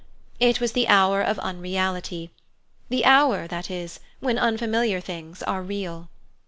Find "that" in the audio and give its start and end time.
3.47-3.69